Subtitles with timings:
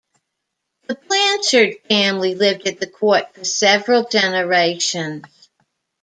[0.87, 5.25] The Blanchard family lived at the court for several generations.